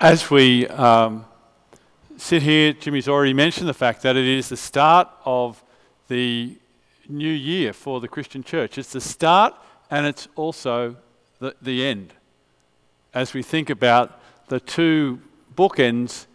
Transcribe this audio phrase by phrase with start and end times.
[0.00, 1.24] as we um,
[2.16, 5.62] sit here, Jimmy's already mentioned the fact that it is the start of
[6.08, 6.56] the
[7.08, 8.78] new year for the Christian church.
[8.78, 9.54] It's the start
[9.90, 10.96] and it's also
[11.38, 12.12] the, the end.
[13.14, 15.20] As we think about the two
[15.54, 16.26] bookends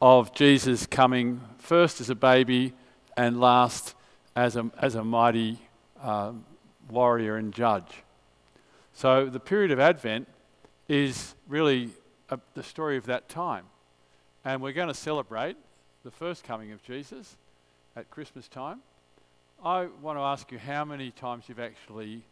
[0.00, 2.72] of Jesus coming first as a baby
[3.16, 3.94] and last
[4.34, 5.58] as a, as a mighty
[6.00, 6.32] uh,
[6.88, 8.02] warrior and judge.
[8.94, 10.28] So the period of Advent
[10.88, 11.90] is really
[12.32, 13.66] a, the story of that time.
[14.44, 15.56] And we're going to celebrate
[16.02, 17.36] the first coming of Jesus
[17.94, 18.80] at Christmas time.
[19.64, 22.22] I want to ask you how many times you've actually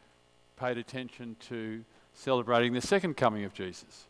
[0.59, 4.07] paid attention to celebrating the second coming of Jesus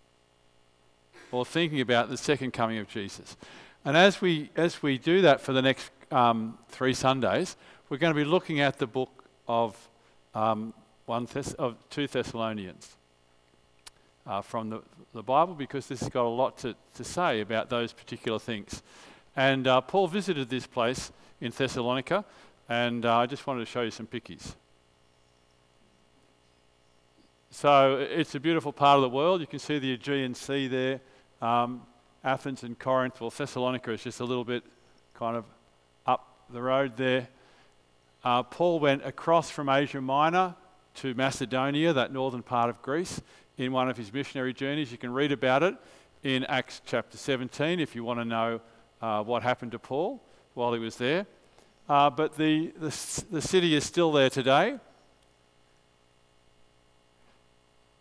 [1.33, 3.37] or thinking about the second coming of Jesus.
[3.85, 7.57] And as we, as we do that for the next um, three Sundays,
[7.89, 9.77] we're going to be looking at the book of,
[10.35, 10.73] um,
[11.07, 12.97] one Thess- of 2 Thessalonians
[14.27, 17.71] uh, from the, the Bible because this has got a lot to, to say about
[17.71, 18.83] those particular things.
[19.37, 22.25] And uh, Paul visited this place in Thessalonica,
[22.69, 24.55] and uh, I just wanted to show you some pickies.
[27.51, 29.41] So it's a beautiful part of the world.
[29.41, 31.01] You can see the Aegean Sea there.
[31.43, 31.83] Um,
[32.23, 34.63] Athens and Corinth, well, Thessalonica is just a little bit
[35.15, 35.45] kind of
[36.07, 37.29] up the road there.
[38.23, 40.55] Uh, Paul went across from Asia Minor
[40.97, 43.23] to Macedonia, that northern part of Greece,
[43.59, 44.93] in one of his missionary journeys.
[44.93, 45.75] You can read about it
[46.23, 48.61] in Acts chapter 17 if you want to know
[49.01, 50.23] uh, what happened to Paul
[50.55, 51.27] while he was there.
[51.89, 54.79] Uh, but the, the, the city is still there today.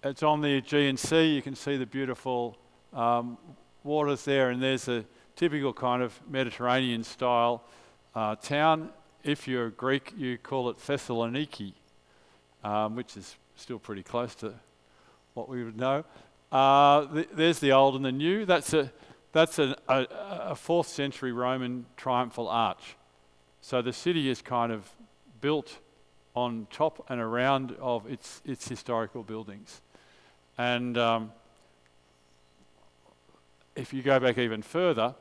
[0.03, 1.36] It's on the Aegean Sea.
[1.36, 2.58] You can see the beautiful
[2.94, 3.38] um,
[3.84, 5.03] waters there, and there's a
[5.36, 7.63] typical kind of Mediterranean style
[8.16, 8.89] uh, town.
[9.23, 11.73] If you're Greek, you call it Thessaloniki,
[12.63, 14.53] um, which is still pretty close to
[15.33, 16.03] what we would know.
[16.52, 18.45] Uh, th- there's the old and the new.
[18.45, 18.91] That's a
[19.31, 22.95] that's a, a, fourth century Roman triumphal arch.
[23.62, 24.89] So the city is kind of
[25.39, 25.78] built
[26.35, 29.81] on top and around of its its historical buildings,
[30.57, 31.31] and um,
[33.75, 35.13] if you go back even further,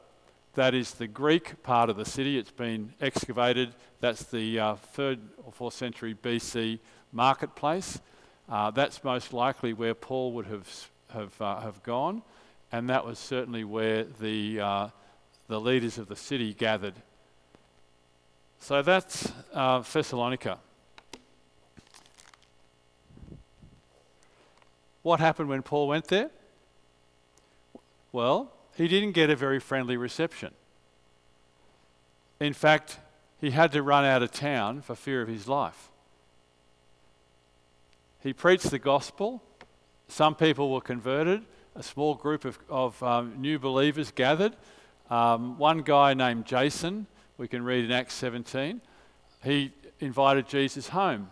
[0.55, 2.39] that is the Greek part of the city.
[2.39, 3.75] It's been excavated.
[4.01, 6.81] That's the uh, third or fourth century BC
[7.13, 8.01] marketplace.
[8.49, 12.23] Uh, that's most likely where Paul would have, have, uh, have gone,
[12.73, 14.89] and that was certainly where the, uh,
[15.49, 16.95] the leaders of the city gathered.
[18.61, 20.59] So that's uh, Thessalonica.
[25.03, 26.31] What happened when Paul went there?
[28.13, 30.53] Well, he didn't get a very friendly reception.
[32.41, 32.99] In fact,
[33.41, 35.88] he had to run out of town for fear of his life.
[38.29, 39.43] He preached the gospel.
[40.07, 41.47] Some people were converted.
[41.75, 44.55] A small group of, of um, new believers gathered.
[45.09, 47.07] Um, one guy named Jason,
[47.39, 48.83] we can read in Acts 17,
[49.43, 51.31] he invited Jesus home.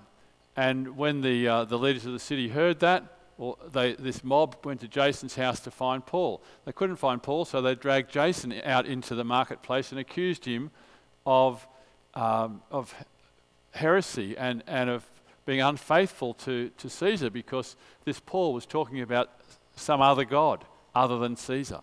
[0.56, 3.04] And when the, uh, the leaders of the city heard that,
[3.36, 6.42] well, they, this mob went to Jason's house to find Paul.
[6.64, 10.70] They couldn't find Paul, so they dragged Jason out into the marketplace and accused him
[11.26, 11.68] of,
[12.14, 12.94] um, of
[13.72, 15.04] heresy and, and of
[15.46, 19.30] being unfaithful to, to Caesar because this Paul was talking about
[19.76, 20.64] some other God
[20.94, 21.80] other than Caesar.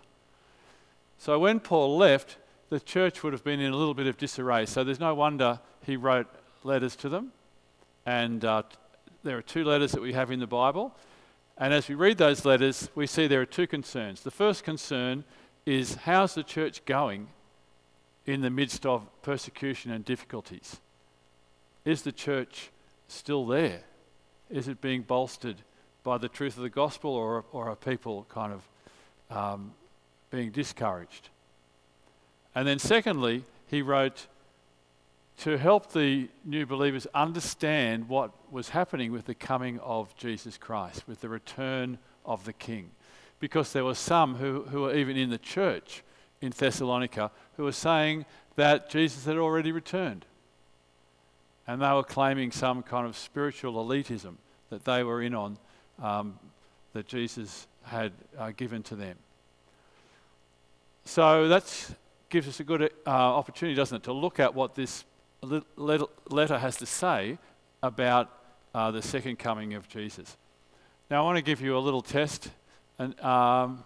[1.17, 2.37] So when Paul left,
[2.69, 4.65] the church would have been in a little bit of disarray.
[4.65, 6.27] So there's no wonder he wrote
[6.63, 7.31] letters to them.
[8.05, 8.63] And uh,
[9.23, 10.93] there are two letters that we have in the Bible.
[11.57, 14.21] And as we read those letters, we see there are two concerns.
[14.21, 15.23] The first concern
[15.65, 17.27] is how's the church going
[18.25, 20.81] in the midst of persecution and difficulties?
[21.85, 22.71] Is the church
[23.13, 23.81] still there?
[24.49, 25.57] Is it being bolstered
[26.03, 29.73] by the truth of the gospel, or, or are people kind of um,
[30.29, 31.29] being discouraged?
[32.55, 34.27] And then, secondly, he wrote
[35.37, 41.07] to help the new believers understand what was happening with the coming of Jesus Christ,
[41.07, 42.91] with the return of the King.
[43.39, 46.03] Because there were some who, who were even in the church
[46.41, 48.25] in Thessalonica who were saying
[48.55, 50.25] that Jesus had already returned
[51.67, 54.35] and they were claiming some kind of spiritual elitism
[54.69, 55.57] that they were in on
[56.01, 56.37] um,
[56.93, 59.17] that Jesus had uh, given to them.
[61.05, 61.95] So that
[62.29, 65.05] gives us a good uh, opportunity, doesn't it, to look at what this
[65.41, 67.37] letter has to say
[67.81, 68.31] about
[68.73, 70.37] uh, the second coming of Jesus.
[71.11, 72.49] Now, I want to give you a little test,
[72.97, 73.83] and um,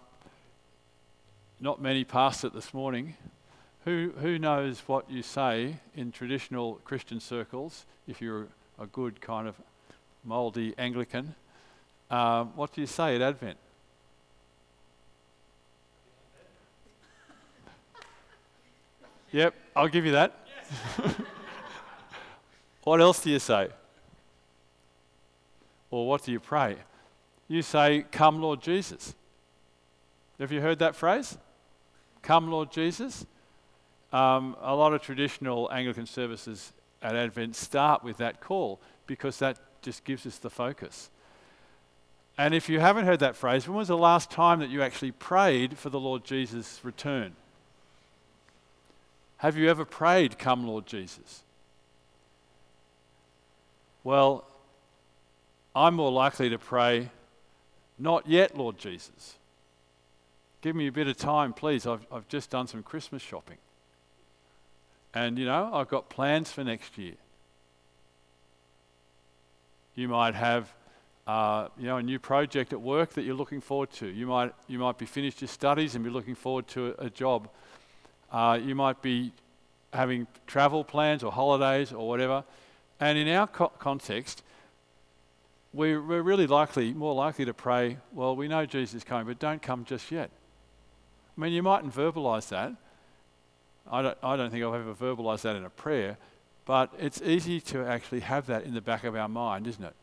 [1.60, 3.14] not many passed it this morning.
[3.88, 8.48] Who, who knows what you say in traditional Christian circles, if you're
[8.78, 9.54] a good kind of
[10.22, 11.34] mouldy Anglican?
[12.10, 13.56] Um, what do you say at Advent?
[19.32, 20.34] Yep, I'll give you that.
[22.84, 23.68] what else do you say?
[25.90, 26.76] Or what do you pray?
[27.48, 29.14] You say, Come, Lord Jesus.
[30.38, 31.38] Have you heard that phrase?
[32.20, 33.24] Come, Lord Jesus.
[34.12, 36.72] Um, a lot of traditional Anglican services
[37.02, 41.10] at Advent start with that call because that just gives us the focus.
[42.36, 45.10] And if you haven't heard that phrase, when was the last time that you actually
[45.12, 47.34] prayed for the Lord Jesus' return?
[49.38, 51.42] Have you ever prayed, Come, Lord Jesus?
[54.04, 54.44] Well,
[55.74, 57.10] I'm more likely to pray,
[57.98, 59.34] Not yet, Lord Jesus.
[60.60, 61.86] Give me a bit of time, please.
[61.86, 63.58] I've, I've just done some Christmas shopping.
[65.14, 67.14] And, you know, I've got plans for next year.
[69.94, 70.72] You might have,
[71.26, 74.06] uh, you know, a new project at work that you're looking forward to.
[74.06, 77.10] You might, you might be finished your studies and be looking forward to a, a
[77.10, 77.48] job.
[78.30, 79.32] Uh, you might be
[79.92, 82.44] having travel plans or holidays or whatever.
[83.00, 84.42] And in our co- context,
[85.72, 89.38] we're, we're really likely, more likely to pray, well, we know Jesus is coming, but
[89.38, 90.30] don't come just yet.
[91.36, 92.72] I mean, you mightn't verbalize that.
[93.90, 96.18] I don't, I don't think I've ever verbalized that in a prayer,
[96.64, 99.94] but it's easy to actually have that in the back of our mind, isn't it?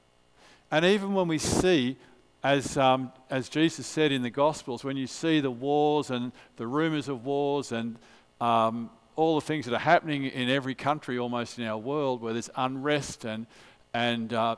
[0.71, 1.97] And even when we see,
[2.43, 6.67] as, um, as Jesus said in the Gospels, when you see the wars and the
[6.67, 7.97] rumors of wars and
[8.41, 12.33] um, all the things that are happening in every country almost in our world where
[12.33, 13.45] there's unrest and,
[13.93, 14.55] and uh,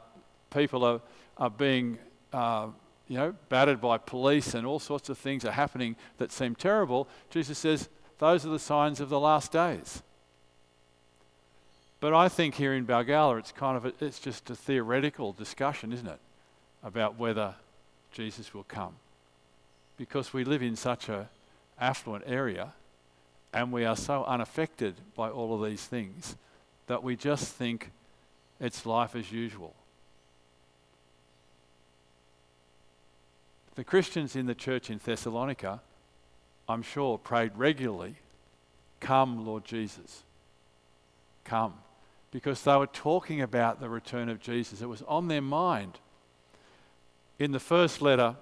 [0.49, 1.01] people are,
[1.37, 1.97] are being
[2.33, 2.67] uh,
[3.07, 7.07] you know, battered by police and all sorts of things are happening that seem terrible,
[7.29, 7.89] Jesus says,
[8.19, 10.01] those are the signs of the last days.
[11.99, 15.91] But I think here in Balgowlah, it's kind of a, it's just a theoretical discussion,
[15.91, 16.19] isn't it,
[16.83, 17.55] about whether
[18.11, 18.95] Jesus will come,
[19.97, 21.29] because we live in such a
[21.79, 22.73] affluent area
[23.53, 26.35] and we are so unaffected by all of these things
[26.87, 27.91] that we just think
[28.59, 29.73] it's life as usual.
[33.75, 35.81] The Christians in the church in Thessalonica,
[36.69, 38.15] I'm sure, prayed regularly,
[38.99, 40.23] Come, Lord Jesus.
[41.43, 41.75] Come.
[42.31, 44.81] Because they were talking about the return of Jesus.
[44.81, 45.99] It was on their mind.
[47.39, 48.35] In the first letter,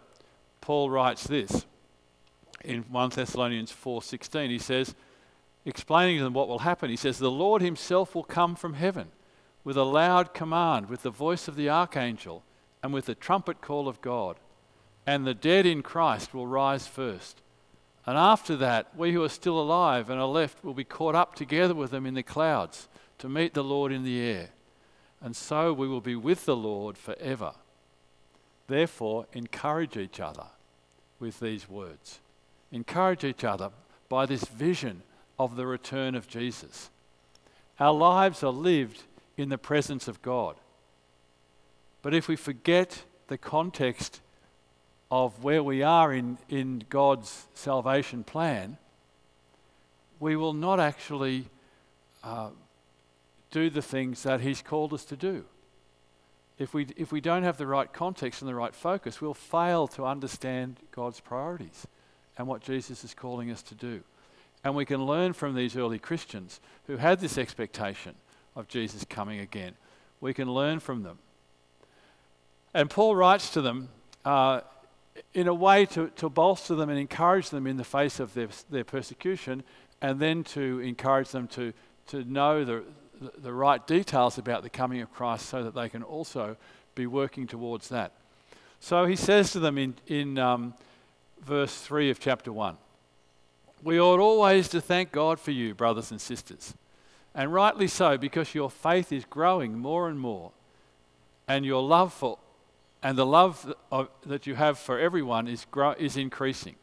[0.61, 1.65] Paul writes this
[2.63, 4.95] in 1 Thessalonians 4:16 he says
[5.65, 9.09] explaining to them what will happen he says the Lord himself will come from heaven
[9.63, 12.43] with a loud command with the voice of the archangel
[12.81, 14.39] and with the trumpet call of God
[15.05, 17.41] and the dead in Christ will rise first
[18.05, 21.35] and after that we who are still alive and are left will be caught up
[21.35, 22.87] together with them in the clouds
[23.17, 24.49] to meet the Lord in the air
[25.21, 27.53] and so we will be with the Lord forever
[28.67, 30.47] therefore encourage each other
[31.19, 32.19] with these words
[32.71, 33.71] encourage each other
[34.09, 35.01] by this vision
[35.37, 36.89] of the return of Jesus.
[37.79, 39.03] Our lives are lived
[39.37, 40.55] in the presence of God.
[42.01, 44.21] But if we forget the context
[45.11, 48.77] of where we are in, in God's salvation plan,
[50.19, 51.47] we will not actually
[52.23, 52.49] uh,
[53.51, 55.45] do the things that He's called us to do.
[56.57, 59.87] If we, if we don't have the right context and the right focus, we'll fail
[59.89, 61.85] to understand God's priorities
[62.37, 64.01] and what Jesus is calling us to do.
[64.63, 68.15] And we can learn from these early Christians who had this expectation
[68.55, 69.73] of Jesus coming again.
[70.21, 71.19] We can learn from them.
[72.73, 73.89] And Paul writes to them
[74.23, 74.61] uh,
[75.33, 78.47] in a way to, to bolster them and encourage them in the face of their,
[78.69, 79.63] their persecution,
[80.01, 81.73] and then to encourage them to,
[82.07, 82.83] to know the,
[83.37, 86.57] the, right details about the coming of Christ so that they can also
[86.95, 88.11] be working towards that.
[88.79, 90.73] So he says to them in, in um,
[91.41, 92.77] verse 3 of chapter 1.
[93.83, 96.73] We ought always to thank God for you, brothers and sisters,
[97.33, 100.51] and rightly so, because your faith is growing more and more,
[101.47, 102.39] and your love for
[103.05, 103.71] and the love
[104.25, 106.73] that you have for everyone is, grow, is increasing.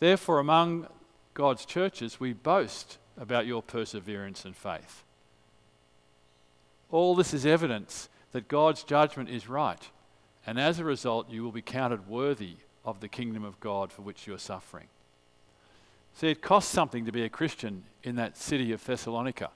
[0.00, 0.88] Therefore, among
[1.34, 5.04] God's churches, we boast about your perseverance and faith.
[6.90, 9.88] All this is evidence that God's judgment is right,
[10.44, 14.02] and as a result, you will be counted worthy of the kingdom of God for
[14.02, 14.88] which you are suffering.
[16.14, 19.50] See, it costs something to be a Christian in that city of Thessalonica.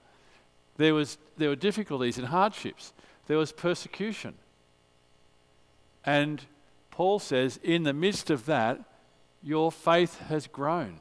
[0.76, 2.92] There, was, there were difficulties and hardships,
[3.26, 4.34] there was persecution.
[6.04, 6.42] And
[6.90, 8.80] Paul says, in the midst of that,
[9.42, 11.00] your faith has grown.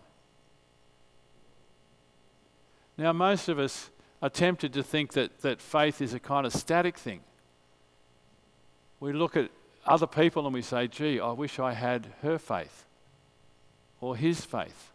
[2.98, 3.90] Now, most of us
[4.22, 7.22] are tempted to think that, that faith is a kind of static thing.
[9.00, 9.50] We look at
[9.86, 12.86] other people and we say, gee, I wish I had her faith
[14.02, 14.92] or his faith.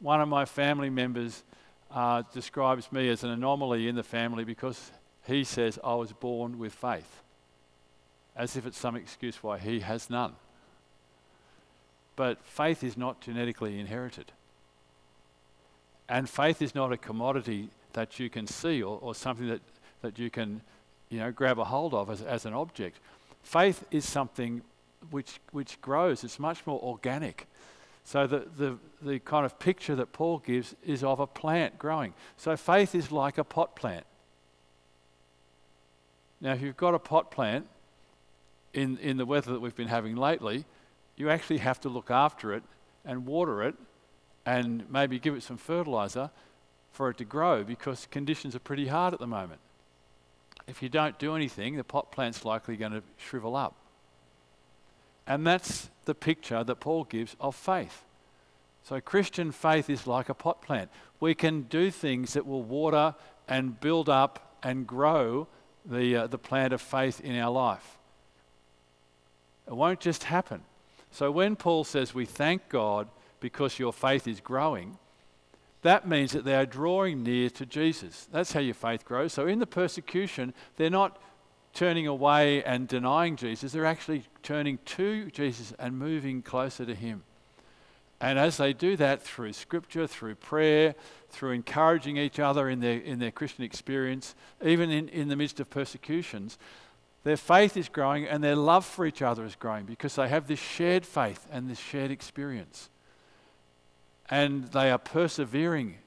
[0.00, 1.44] one of my family members
[1.90, 4.90] uh, describes me as an anomaly in the family because
[5.26, 7.22] he says I was born with faith,
[8.36, 10.32] as if it's some excuse why he has none.
[12.16, 14.32] But faith is not genetically inherited.
[16.08, 19.60] And faith is not a commodity that you can see or, or something that,
[20.02, 20.60] that you can
[21.08, 22.98] you know, grab a hold of as, as an object.
[23.42, 24.62] Faith is something
[25.10, 27.46] which, which grows, it's much more organic.
[28.04, 32.14] So the, the, the kind of picture that Paul gives is of a plant growing.
[32.36, 34.04] So faith is like a pot plant.
[36.40, 37.66] Now, if you've got a pot plant
[38.74, 40.64] in, in the weather that we've been having lately,
[41.16, 42.62] you actually have to look after it
[43.04, 43.74] and water it
[44.46, 46.30] and maybe give it some fertilizer
[46.90, 49.60] for it to grow because conditions are pretty hard at the moment.
[50.66, 53.74] If you don't do anything, the pot plant's likely going to shrivel up.
[55.26, 58.04] And that's the picture that Paul gives of faith.
[58.84, 60.90] So, Christian faith is like a pot plant.
[61.20, 63.14] We can do things that will water
[63.46, 65.46] and build up and grow
[65.84, 67.98] the, uh, the plant of faith in our life.
[69.72, 70.60] It won't just happen.
[71.10, 73.08] So, when Paul says we thank God
[73.40, 74.98] because your faith is growing,
[75.80, 78.28] that means that they are drawing near to Jesus.
[78.30, 79.32] That's how your faith grows.
[79.32, 81.18] So, in the persecution, they're not
[81.72, 87.22] turning away and denying Jesus, they're actually turning to Jesus and moving closer to Him.
[88.20, 90.94] And as they do that through scripture, through prayer,
[91.30, 95.60] through encouraging each other in their, in their Christian experience, even in, in the midst
[95.60, 96.58] of persecutions,
[97.24, 100.48] their faith is growing and their love for each other is growing because they have
[100.48, 102.90] this shared faith and this shared experience.
[104.28, 105.98] And they are persevering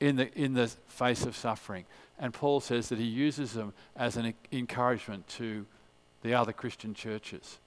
[0.00, 1.84] in the, in the face of suffering.
[2.18, 5.66] And Paul says that he uses them as an encouragement to
[6.22, 7.58] the other Christian churches.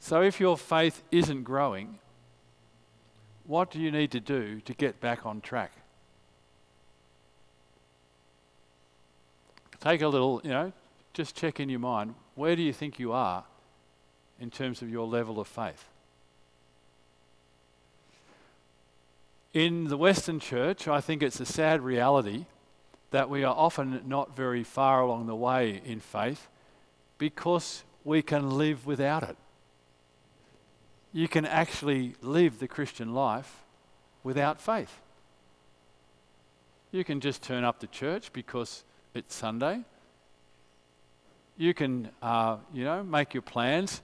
[0.00, 1.98] So, if your faith isn't growing,
[3.46, 5.72] what do you need to do to get back on track?
[9.80, 10.72] Take a little, you know,
[11.12, 13.44] just check in your mind where do you think you are
[14.38, 15.84] in terms of your level of faith?
[19.52, 22.46] In the Western church, I think it's a sad reality
[23.10, 26.48] that we are often not very far along the way in faith
[27.18, 29.36] because we can live without it.
[31.12, 33.64] You can actually live the Christian life
[34.22, 35.02] without faith.
[36.90, 38.84] You can just turn up to church because
[39.14, 39.80] it's Sunday.
[41.56, 44.02] You can, uh, you know, make your plans.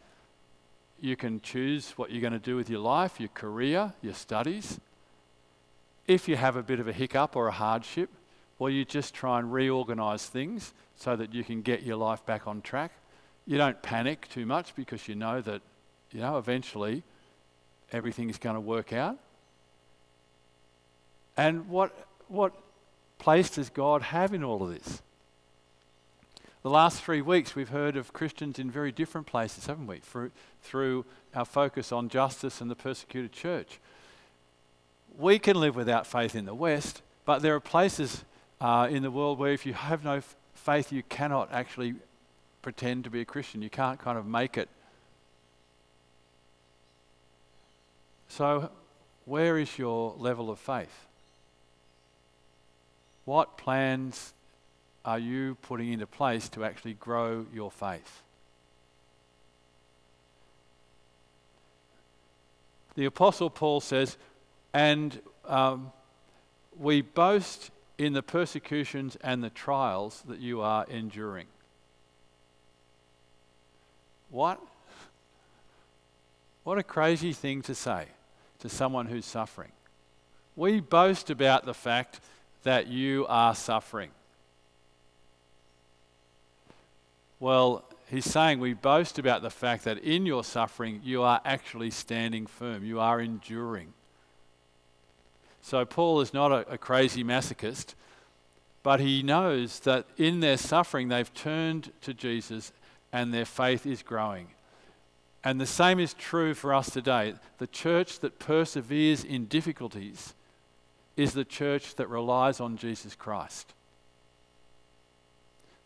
[1.01, 4.81] You can choose what you're going to do with your life, your career, your studies.
[6.07, 8.11] If you have a bit of a hiccup or a hardship,
[8.59, 12.47] well, you just try and reorganize things so that you can get your life back
[12.47, 12.93] on track.
[13.47, 15.63] You don't panic too much because you know that,
[16.11, 17.03] you know, eventually
[17.93, 19.19] everything is going to work out.
[21.37, 21.95] And what,
[22.29, 22.55] what
[23.18, 25.02] place does God have in all of this?
[26.62, 29.99] The last three weeks, we've heard of Christians in very different places, haven't we?
[29.99, 30.32] Through,
[30.62, 31.04] through
[31.35, 33.78] our focus on justice and the persecuted church
[35.18, 38.25] we can live without faith in the West, but there are places
[38.61, 41.94] uh, in the world where if you have no f- faith, you cannot actually
[42.62, 43.62] pretend to be a Christian.
[43.62, 44.68] You can't kind of make it.
[48.28, 48.70] So,
[49.25, 51.06] where is your level of faith?
[53.26, 54.33] What plans
[55.04, 58.23] are you putting into place to actually grow your faith?
[62.95, 64.16] The Apostle Paul says,
[64.73, 65.92] and um,
[66.78, 71.47] we boast in the persecutions and the trials that you are enduring.
[74.30, 74.61] What?
[76.64, 78.06] What a crazy thing to say
[78.61, 79.73] to someone who's suffering.
[80.56, 82.21] We boast about the fact
[82.66, 84.11] that you are suffering.
[87.38, 91.92] Well, he's saying we boast about the fact that in your suffering you are actually
[91.92, 93.92] standing firm, you are enduring.
[95.62, 97.94] So Paul is not a, a crazy masochist,
[98.82, 102.73] but he knows that in their suffering they've turned to Jesus
[103.12, 104.49] and their faith is growing.
[105.44, 107.35] And the same is true for us today.
[107.58, 110.35] The church that perseveres in difficulties
[111.16, 113.73] is the church that relies on Jesus Christ.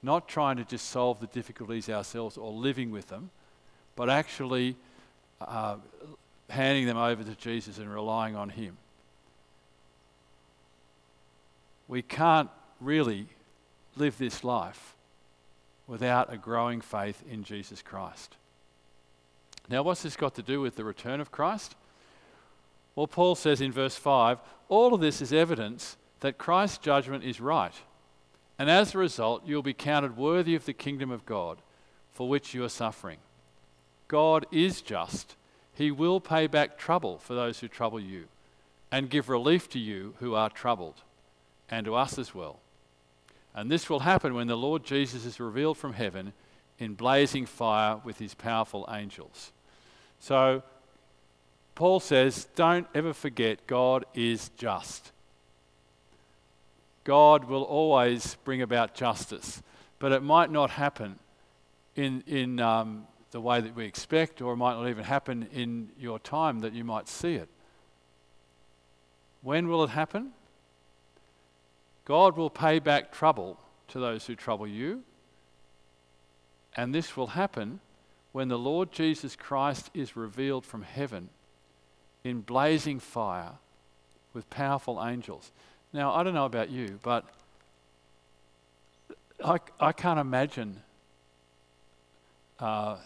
[0.03, 3.31] Not trying to just solve the difficulties ourselves or living with them,
[3.97, 4.77] but actually
[5.41, 5.77] uh,
[6.49, 8.77] handing them over to Jesus and relying on Him.
[11.91, 12.49] we can't
[12.81, 13.27] really
[13.97, 14.95] live this life
[15.89, 18.37] without a growing faith in Jesus Christ.
[19.69, 21.75] Now, what's this got to do with the return of Christ?
[22.95, 27.41] Well, Paul says in verse 5 all of this is evidence that Christ's judgment is
[27.41, 27.75] right.
[28.59, 31.59] And as a result, you'll be counted worthy of the kingdom of God
[32.13, 33.19] for which you are suffering.
[34.07, 35.37] God is just.
[35.73, 38.27] He will pay back trouble for those who trouble you
[38.93, 41.03] and give relief to you who are troubled,
[41.69, 42.59] and to us as well.
[43.55, 46.33] And this will happen when the Lord Jesus is revealed from heaven
[46.79, 49.53] in blazing fire with his powerful angels.
[50.19, 50.63] So,
[51.81, 55.13] Paul says, don't ever forget God is just.
[57.05, 59.63] God will always bring about justice,
[59.99, 61.19] but it might not happen
[61.97, 65.89] in, in um, the way that we expect, or it might not even happen in
[65.99, 67.49] your time that you might see it.
[69.41, 70.33] When will it happen?
[72.05, 73.59] God will pay back trouble
[73.89, 75.03] to those who trouble you.
[76.77, 77.81] And this will happen
[78.33, 81.31] when the Lord Jesus Christ is revealed from heaven
[82.25, 83.53] in blazing fire
[84.35, 85.51] with powerful angels.
[85.93, 87.25] Now, I don't know about you, but
[89.45, 90.83] I, I can't imagine
[92.59, 92.97] uh,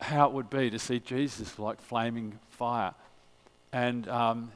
[0.00, 2.94] how it would be to see Jesus like flaming fire.
[3.72, 4.52] And um,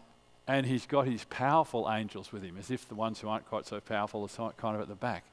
[0.47, 3.67] and he's got his powerful angels with him, as if the ones who aren't quite
[3.67, 5.25] so powerful are kind of at the back.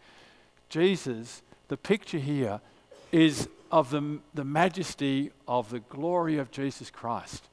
[0.70, 2.62] Jesus, the picture here
[3.12, 7.44] is of the, the majesty of the glory of Jesus Christ.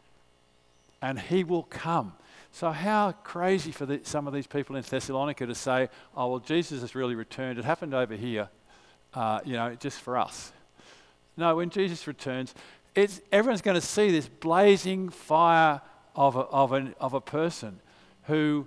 [1.00, 2.12] And he will come.
[2.50, 6.38] So, how crazy for the, some of these people in Thessalonica to say, oh, well,
[6.40, 7.58] Jesus has really returned.
[7.58, 8.48] It happened over here,
[9.14, 10.52] uh, you know, just for us.
[11.36, 12.54] No, when Jesus returns,
[12.94, 15.80] it's, everyone's going to see this blazing fire
[16.16, 17.78] of a, of, an, of a person
[18.24, 18.66] who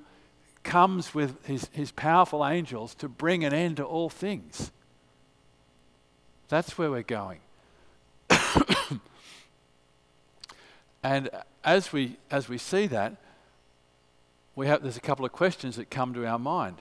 [0.63, 4.71] comes with his, his powerful angels to bring an end to all things.
[6.47, 7.39] That's where we're going.
[11.03, 11.29] And
[11.63, 13.15] as we, as we see that,
[14.55, 16.77] we have, there's a couple of questions that come to our mind.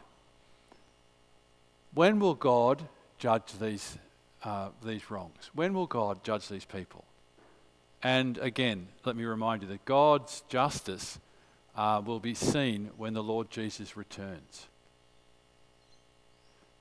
[1.94, 2.82] When will God
[3.18, 3.98] judge these,
[4.44, 5.50] uh, these wrongs?
[5.54, 7.04] When will God judge these people?
[8.02, 11.18] And again, let me remind you that God's justice
[11.76, 14.66] uh, will be seen when the Lord Jesus returns.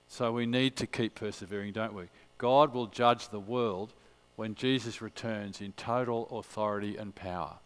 [0.07, 2.05] So we need to keep persevering, don't we?
[2.37, 3.93] God will judge the world
[4.39, 7.57] when Jesus returns in total authority and power.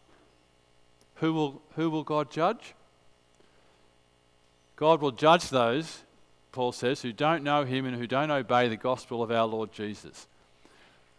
[1.18, 2.74] Who will, who will God judge?
[4.76, 6.00] God will judge those,
[6.52, 9.72] Paul says, who don't know him and who don't obey the gospel of our Lord
[9.72, 10.26] Jesus.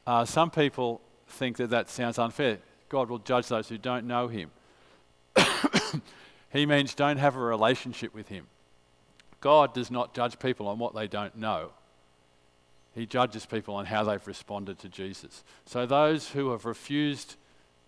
[0.05, 2.59] Uh, some people think that that sounds unfair.
[2.88, 4.51] God will judge those who don't know Him.
[6.53, 8.49] he means don't have a relationship with Him.
[9.40, 11.71] God does not judge people on what they don't know.
[12.94, 15.42] He judges people on how they've responded to Jesus.
[15.66, 17.35] So those who have refused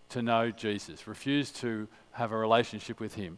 [0.09, 3.37] to know Jesus, refused to have a relationship with Him,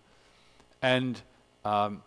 [0.82, 1.22] and
[1.64, 2.02] um,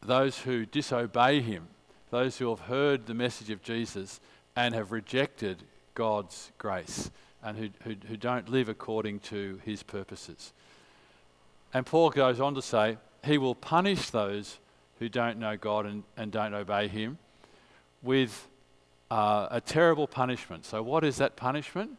[0.00, 1.68] those who disobey Him,
[2.10, 4.20] those who have heard the message of Jesus
[4.54, 5.62] and have rejected
[5.94, 7.10] God's grace
[7.42, 10.52] and who, who, who don't live according to his purposes.
[11.72, 14.58] And Paul goes on to say, He will punish those
[14.98, 17.18] who don't know God and, and don't obey Him
[18.02, 18.48] with
[19.10, 20.64] uh, a terrible punishment.
[20.64, 21.98] So, what is that punishment?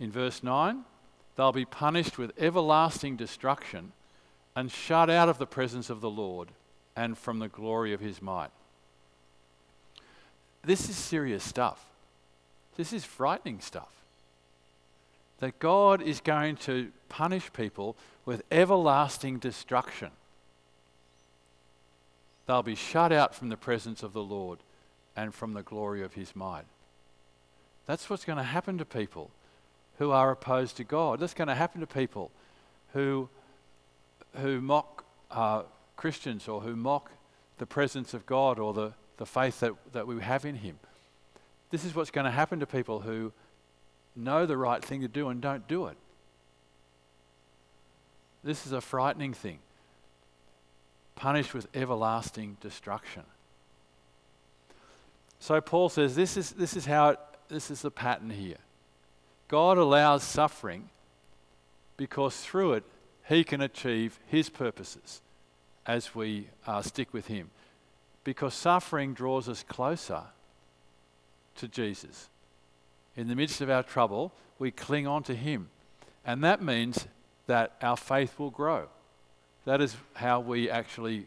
[0.00, 0.84] In verse 9,
[1.36, 3.92] they'll be punished with everlasting destruction
[4.54, 6.48] and shut out of the presence of the Lord
[6.96, 8.50] and from the glory of His might.
[10.64, 11.84] This is serious stuff.
[12.76, 13.90] This is frightening stuff.
[15.38, 20.10] That God is going to punish people with everlasting destruction.
[22.46, 24.58] They'll be shut out from the presence of the Lord
[25.16, 26.64] and from the glory of his might.
[27.86, 29.30] That's what's going to happen to people
[29.98, 31.20] who are opposed to God.
[31.20, 32.30] That's going to happen to people
[32.92, 33.28] who,
[34.36, 35.62] who mock uh,
[35.96, 37.10] Christians or who mock
[37.58, 40.78] the presence of God or the, the faith that, that we have in him.
[41.70, 43.32] This is what's going to happen to people who
[44.14, 45.96] know the right thing to do and don't do it.
[48.44, 49.58] This is a frightening thing.
[51.14, 53.22] Punished with everlasting destruction.
[55.38, 57.18] So Paul says this is, this is how it,
[57.48, 58.56] this is the pattern here.
[59.48, 60.88] God allows suffering
[61.96, 62.84] because through it
[63.28, 65.20] he can achieve his purposes
[65.86, 67.50] as we uh, stick with him.
[68.24, 70.22] Because suffering draws us closer
[71.56, 72.28] to Jesus.
[73.16, 75.68] In the midst of our trouble, we cling on to Him.
[76.24, 77.06] And that means
[77.46, 78.88] that our faith will grow.
[79.64, 81.26] That is how we actually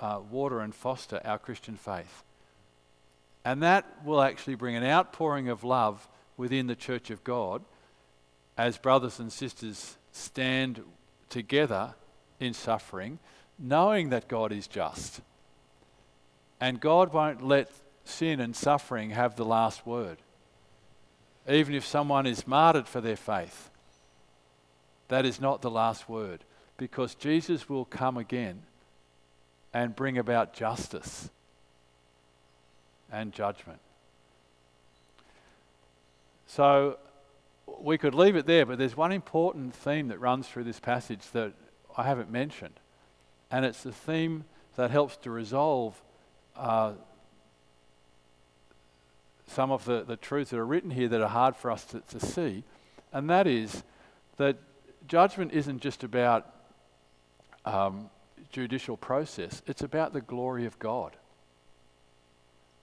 [0.00, 2.22] uh, water and foster our Christian faith.
[3.44, 7.62] And that will actually bring an outpouring of love within the church of God
[8.56, 10.82] as brothers and sisters stand
[11.28, 11.94] together
[12.40, 13.18] in suffering,
[13.58, 15.20] knowing that God is just.
[16.60, 17.70] And God won't let
[18.04, 20.18] sin and suffering have the last word.
[21.48, 23.70] Even if someone is martyred for their faith,
[25.08, 26.44] that is not the last word
[26.76, 28.62] because Jesus will come again
[29.72, 31.30] and bring about justice
[33.14, 33.78] and judgment.
[36.46, 36.98] So
[37.80, 41.22] we could leave it there, but there's one important theme that runs through this passage
[41.32, 41.52] that
[41.96, 42.74] I haven't mentioned,
[43.50, 44.44] and it's the theme
[44.76, 46.00] that helps to resolve
[46.56, 46.92] uh,
[49.46, 52.00] some of the, the truths that are written here that are hard for us to,
[52.00, 52.64] to see,
[53.12, 53.84] and that is
[54.38, 54.56] that
[55.06, 56.52] judgment isn't just about
[57.64, 58.10] um,
[58.50, 61.16] judicial process, it's about the glory of God.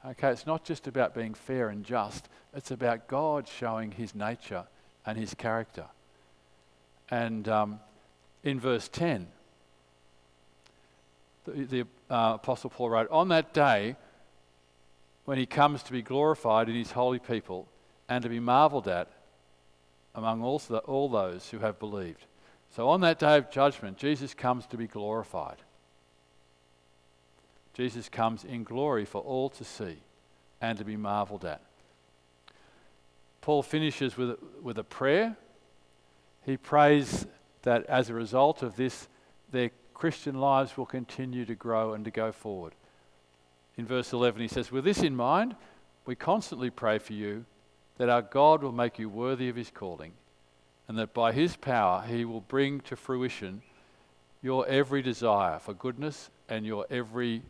[0.04, 4.66] Okay, it's not just about being fair and just, it's about God showing his nature
[5.06, 5.86] and his character.
[7.10, 7.80] And um,
[8.44, 9.28] in verse 10,
[11.46, 13.96] the, the uh, Apostle Paul wrote, On that day,
[15.26, 17.68] when he comes to be glorified in his holy people
[18.10, 19.08] and to be marveled at
[20.16, 22.26] among all, all those who have believed.
[22.76, 25.58] So on that day of judgment, Jesus comes to be glorified.
[27.74, 29.98] Jesus comes in glory for all to see
[30.60, 31.62] and to be marveled at.
[33.42, 35.36] Paul finishes with, with a prayer.
[36.46, 37.26] He prays
[37.64, 39.08] that as a result of this,
[39.52, 42.74] their Christian lives will continue to grow and to go forward.
[43.78, 45.56] In verse 11, he says, With this in mind,
[46.06, 47.46] we constantly pray for you
[47.98, 50.14] that our God will make you worthy of his calling
[50.88, 53.62] and that by his power he will bring to fruition
[54.42, 57.44] your every desire for goodness and your every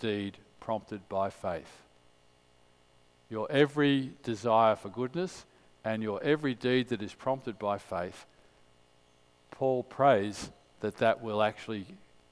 [0.00, 1.82] deed prompted by faith.
[3.28, 5.44] Your every desire for goodness
[5.84, 8.26] and your every deed that is prompted by faith.
[9.50, 11.86] Paul prays that that will actually,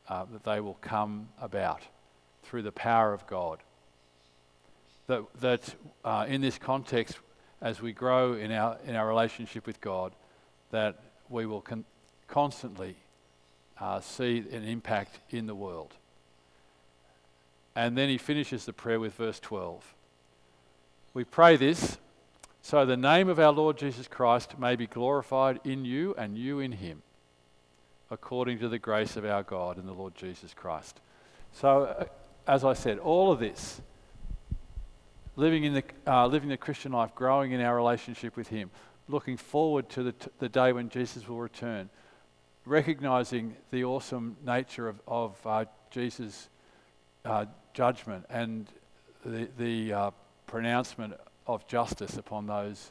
[0.08, 1.82] uh, that they will come about
[2.42, 3.60] through the power of God.
[5.06, 7.18] That, that uh, in this context,
[7.60, 10.12] as we grow in our, in our relationship with God,
[10.70, 11.84] that we will con-
[12.26, 12.96] constantly
[13.80, 15.94] uh, see an impact in the world.
[17.78, 19.94] And then he finishes the prayer with verse 12.
[21.14, 21.96] We pray this
[22.60, 26.58] so the name of our Lord Jesus Christ may be glorified in you and you
[26.58, 27.04] in him,
[28.10, 31.00] according to the grace of our God and the Lord Jesus Christ.
[31.52, 32.06] So, uh,
[32.48, 33.80] as I said, all of this,
[35.36, 38.72] living, in the, uh, living the Christian life, growing in our relationship with him,
[39.08, 41.90] looking forward to the, t- the day when Jesus will return,
[42.64, 46.48] recognizing the awesome nature of, of uh, Jesus'
[47.24, 47.44] uh,
[47.78, 48.66] judgment and
[49.24, 50.10] the, the uh,
[50.48, 51.14] pronouncement
[51.46, 52.90] of justice upon those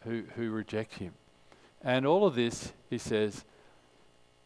[0.00, 1.12] who, who reject him.
[1.82, 3.44] And all of this, he says,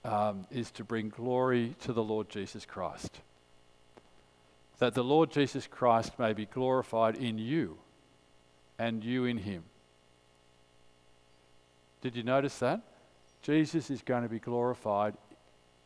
[0.04, 3.20] um, is to bring glory to the Lord Jesus Christ.
[4.80, 7.78] That the Lord Jesus Christ may be glorified in you
[8.80, 9.62] and you in him.
[12.00, 12.80] Did you notice that?
[13.42, 15.14] Jesus is going to be glorified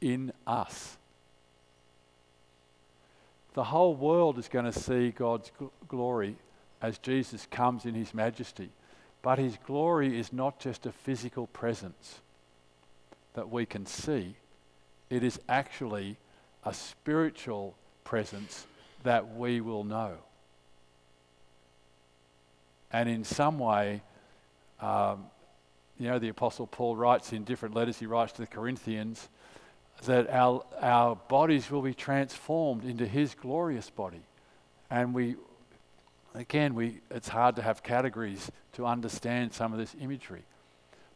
[0.01, 0.97] in us.
[3.57, 6.37] The whole world is going to see God's gl- glory
[6.83, 8.69] as Jesus comes in his majesty.
[9.23, 12.21] But his glory is not just a physical presence
[13.33, 14.37] that we can see,
[15.09, 16.19] it is actually
[16.64, 18.66] a spiritual presence
[19.05, 20.16] that we will know.
[22.92, 24.03] And in some way,
[24.81, 25.25] um,
[25.99, 29.31] you know, the Apostle Paul writes in different letters, he writes to the Corinthians,
[30.05, 34.23] that our, our bodies will be transformed into his glorious body.
[34.91, 35.37] And we,
[36.35, 40.43] again, we, it's hard to have categories to understand some of this imagery.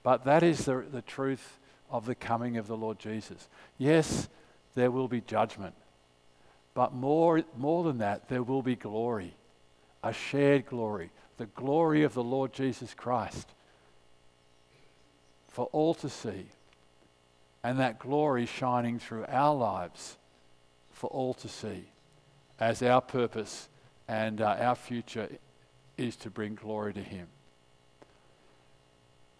[0.03, 1.59] But that is the, the truth
[1.91, 3.49] of the coming of the Lord Jesus.
[3.77, 4.29] Yes,
[4.75, 5.75] there will be judgment.
[6.75, 9.35] But more, more than that, there will be glory,
[10.03, 13.49] a shared glory, the glory of the Lord Jesus Christ
[15.51, 16.47] for all to see,
[17.63, 20.17] and that glory shining through our lives
[20.91, 21.85] for all to see,
[22.59, 23.69] as our purpose
[24.09, 25.29] and uh, our future
[25.97, 27.27] is to bring glory to Him.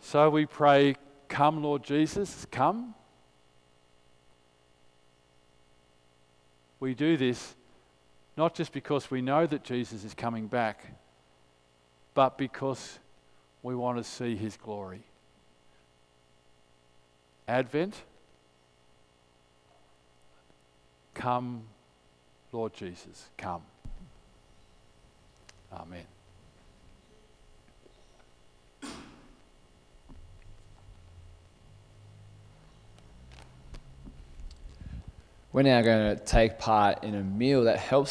[0.01, 0.97] So we pray,
[1.29, 2.95] Come, Lord Jesus, come.
[6.81, 7.55] We do this
[8.37, 10.85] not just because we know that Jesus is coming back,
[12.15, 12.99] but because
[13.63, 15.03] we want to see His glory.
[17.47, 17.95] Advent,
[21.21, 21.65] Come,
[22.51, 23.61] Lord Jesus, come.
[25.71, 26.07] Amen.
[35.53, 38.09] We're now going to take part in a meal that helps